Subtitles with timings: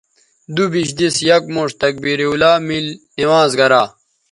[0.55, 2.87] دوبیش دِس یک موݜ تکبیر اولیٰ میل
[3.19, 3.83] نماز گرا